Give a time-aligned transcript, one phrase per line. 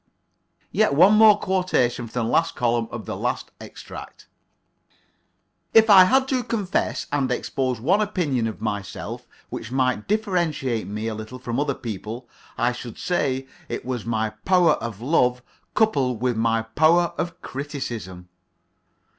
[0.71, 4.27] Yet one more quotation from the last column of the last extract:
[5.75, 11.05] "If I had to confess and expose one opinion of myself which might differentiate me
[11.07, 12.27] a little from other people,
[12.57, 15.43] I should say it was my power of love
[15.75, 18.27] coupled with my power of criticism."